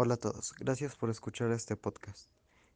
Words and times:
Hola 0.00 0.14
a 0.14 0.16
todos, 0.16 0.54
gracias 0.60 0.94
por 0.94 1.10
escuchar 1.10 1.50
este 1.50 1.74
podcast. 1.74 2.30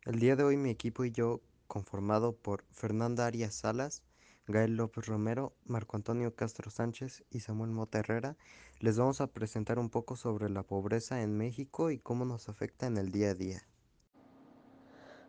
El 0.04 0.18
día 0.18 0.34
de 0.34 0.42
hoy 0.42 0.56
mi 0.56 0.70
equipo 0.70 1.04
y 1.04 1.12
yo, 1.12 1.40
conformado 1.68 2.34
por 2.34 2.64
Fernanda 2.72 3.26
Arias 3.26 3.54
Salas, 3.54 4.02
Gael 4.48 4.74
López 4.74 5.06
Romero, 5.06 5.54
Marco 5.64 5.96
Antonio 5.96 6.34
Castro 6.34 6.72
Sánchez 6.72 7.22
y 7.30 7.38
Samuel 7.38 7.70
Mota 7.70 8.00
Herrera, 8.00 8.36
les 8.80 8.98
vamos 8.98 9.20
a 9.20 9.28
presentar 9.28 9.78
un 9.78 9.88
poco 9.88 10.16
sobre 10.16 10.50
la 10.50 10.64
pobreza 10.64 11.22
en 11.22 11.36
México 11.36 11.92
y 11.92 12.00
cómo 12.00 12.24
nos 12.24 12.48
afecta 12.48 12.86
en 12.86 12.96
el 12.96 13.12
día 13.12 13.30
a 13.30 13.34
día. 13.34 13.62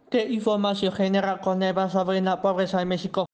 ¿Qué 0.09 0.27
información 0.29 0.93
genera 0.93 1.41
Coneva 1.41 1.91
sobre 1.91 2.21
la 2.21 2.41
pobreza 2.41 2.81
en 2.81 2.87
México? 2.87 3.27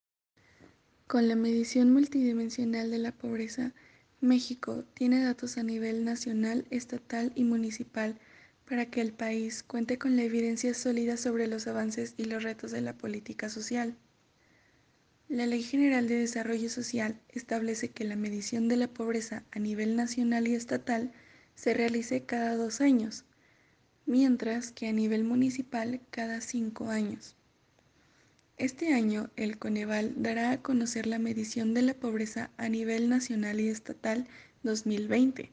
Con 1.07 1.29
la 1.29 1.37
medición 1.37 1.93
multidimensional 1.93 2.91
de 2.91 2.97
la 2.97 3.13
pobreza, 3.13 3.73
México 4.19 4.83
tiene 4.95 5.23
datos 5.23 5.57
a 5.57 5.63
nivel 5.63 6.03
nacional, 6.03 6.67
estatal 6.71 7.31
y 7.35 7.45
municipal 7.45 8.19
para 8.69 8.85
que 8.85 9.01
el 9.01 9.13
país 9.13 9.63
cuente 9.63 9.97
con 9.97 10.15
la 10.15 10.21
evidencia 10.21 10.75
sólida 10.75 11.17
sobre 11.17 11.47
los 11.47 11.65
avances 11.65 12.13
y 12.17 12.25
los 12.25 12.43
retos 12.43 12.69
de 12.69 12.81
la 12.81 12.93
política 12.93 13.49
social. 13.49 13.97
La 15.27 15.47
Ley 15.47 15.63
General 15.63 16.07
de 16.07 16.19
Desarrollo 16.19 16.69
Social 16.69 17.19
establece 17.29 17.89
que 17.89 18.03
la 18.03 18.15
medición 18.15 18.67
de 18.67 18.77
la 18.77 18.87
pobreza 18.87 19.43
a 19.49 19.57
nivel 19.57 19.95
nacional 19.95 20.47
y 20.47 20.53
estatal 20.53 21.11
se 21.55 21.73
realice 21.73 22.25
cada 22.25 22.55
dos 22.55 22.79
años, 22.79 23.25
mientras 24.05 24.71
que 24.71 24.87
a 24.87 24.93
nivel 24.93 25.23
municipal 25.23 26.01
cada 26.11 26.39
cinco 26.39 26.89
años. 26.89 27.35
Este 28.57 28.93
año, 28.93 29.31
el 29.35 29.57
Coneval 29.57 30.13
dará 30.17 30.51
a 30.51 30.61
conocer 30.61 31.07
la 31.07 31.17
medición 31.17 31.73
de 31.73 31.81
la 31.81 31.95
pobreza 31.95 32.51
a 32.57 32.69
nivel 32.69 33.09
nacional 33.09 33.59
y 33.59 33.69
estatal 33.69 34.27
2020 34.61 35.51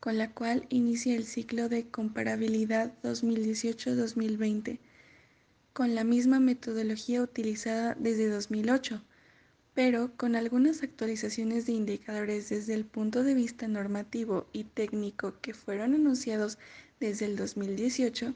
con 0.00 0.18
la 0.18 0.32
cual 0.32 0.66
inicia 0.68 1.16
el 1.16 1.24
ciclo 1.24 1.68
de 1.68 1.88
comparabilidad 1.88 2.92
2018-2020, 3.02 4.78
con 5.72 5.94
la 5.94 6.04
misma 6.04 6.40
metodología 6.40 7.22
utilizada 7.22 7.94
desde 7.98 8.28
2008, 8.28 9.02
pero 9.74 10.10
con 10.16 10.36
algunas 10.36 10.82
actualizaciones 10.82 11.66
de 11.66 11.72
indicadores 11.72 12.48
desde 12.48 12.74
el 12.74 12.84
punto 12.84 13.22
de 13.22 13.34
vista 13.34 13.68
normativo 13.68 14.46
y 14.52 14.64
técnico 14.64 15.34
que 15.40 15.54
fueron 15.54 15.94
anunciados 15.94 16.58
desde 17.00 17.26
el 17.26 17.36
2018, 17.36 18.34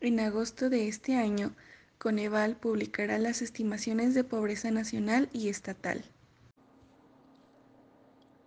en 0.00 0.20
agosto 0.20 0.70
de 0.70 0.88
este 0.88 1.14
año, 1.16 1.54
Coneval 1.98 2.56
publicará 2.56 3.18
las 3.18 3.42
estimaciones 3.42 4.14
de 4.14 4.24
pobreza 4.24 4.70
nacional 4.70 5.28
y 5.32 5.48
estatal. 5.48 6.02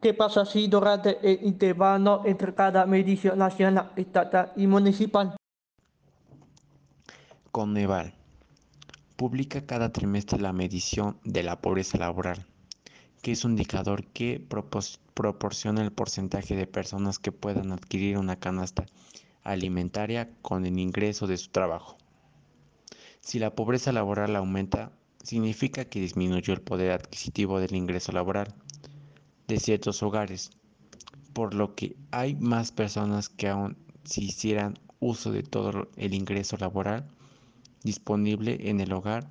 ¿Qué 0.06 0.14
pasa 0.14 0.46
si 0.46 0.68
durante 0.68 1.18
el 1.28 1.44
intervalo 1.48 2.22
entre 2.26 2.54
cada 2.54 2.86
medición 2.86 3.40
nacional, 3.40 3.92
estatal 3.96 4.52
y 4.56 4.68
municipal? 4.68 5.36
Coneval 7.52 8.14
publica 9.16 9.66
cada 9.66 9.92
trimestre 9.92 10.40
la 10.40 10.54
medición 10.54 11.18
de 11.24 11.42
la 11.42 11.60
pobreza 11.60 11.98
laboral, 11.98 12.46
que 13.24 13.32
es 13.32 13.46
un 13.46 13.54
indicador 13.54 14.06
que 14.06 14.40
proporciona 15.16 15.82
el 15.82 15.92
porcentaje 15.92 16.56
de 16.56 16.68
personas 16.68 17.18
que 17.18 17.32
puedan 17.32 17.72
adquirir 17.72 18.20
una 18.20 18.36
canasta 18.36 18.86
alimentaria 19.42 20.30
con 20.44 20.68
el 20.68 20.78
ingreso 20.78 21.26
de 21.26 21.38
su 21.38 21.50
trabajo. 21.50 21.98
Si 23.22 23.40
la 23.40 23.56
pobreza 23.56 23.92
laboral 23.92 24.36
aumenta, 24.36 24.92
significa 25.24 25.86
que 25.86 26.00
disminuyó 26.00 26.54
el 26.54 26.62
poder 26.62 26.92
adquisitivo 26.92 27.60
del 27.60 27.74
ingreso 27.74 28.12
laboral 28.12 28.54
de 29.48 29.60
ciertos 29.60 30.02
hogares, 30.04 30.52
por 31.34 31.54
lo 31.54 31.76
que 31.76 31.96
hay 32.12 32.36
más 32.36 32.72
personas 32.72 33.30
que 33.30 33.48
aún 33.48 33.78
si 34.04 34.26
hicieran 34.26 34.80
uso 35.00 35.32
de 35.32 35.44
todo 35.44 35.90
el 35.98 36.14
ingreso 36.14 36.58
laboral 36.58 37.08
disponible 37.84 38.70
en 38.70 38.80
el 38.80 38.94
hogar, 38.94 39.30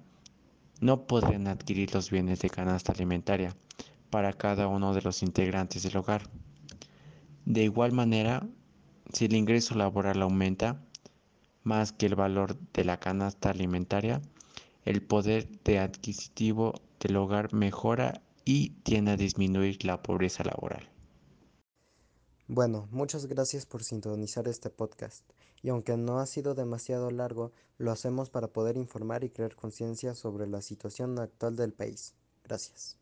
no 0.81 1.07
podrían 1.07 1.49
adquirir 1.49 1.95
los 1.95 2.11
bienes 2.11 2.41
de 2.41 2.51
canasta 2.51 2.93
alimentaria 2.93 3.57
para 4.11 4.33
cada 4.33 4.69
uno 4.69 4.95
de 4.95 5.03
los 5.03 5.23
integrantes 5.23 5.83
del 5.83 5.97
hogar. 5.97 6.29
De 7.45 7.65
igual 7.65 7.93
manera, 7.93 8.47
si 9.13 9.25
el 9.27 9.35
ingreso 9.35 9.75
laboral 9.75 10.23
aumenta 10.23 10.81
más 11.63 11.93
que 11.93 12.07
el 12.07 12.15
valor 12.15 12.57
de 12.73 12.85
la 12.85 13.01
canasta 13.01 13.51
alimentaria, 13.51 14.21
el 14.85 15.03
poder 15.03 15.49
de 15.63 15.79
adquisitivo 15.79 16.75
del 17.01 17.17
hogar 17.17 17.53
mejora 17.55 18.21
y 18.44 18.71
tiende 18.82 19.12
a 19.12 19.16
disminuir 19.16 19.84
la 19.84 20.03
pobreza 20.03 20.44
laboral. 20.44 20.88
Bueno, 22.47 22.88
muchas 22.91 23.27
gracias 23.27 23.65
por 23.65 23.82
sintonizar 23.82 24.49
este 24.49 24.69
podcast. 24.69 25.25
Y 25.62 25.71
aunque 25.71 25.97
no 25.97 26.19
ha 26.19 26.27
sido 26.27 26.54
demasiado 26.54 27.10
largo, 27.10 27.53
lo 27.78 27.91
hacemos 27.91 28.28
para 28.28 28.49
poder 28.49 28.77
informar 28.77 29.25
y 29.25 29.31
crear 29.31 29.54
conciencia 29.56 30.15
sobre 30.15 30.47
la 30.47 30.60
situación 30.60 31.19
actual 31.19 31.56
del 31.56 31.72
país. 31.72 32.15
Gracias. 32.44 32.99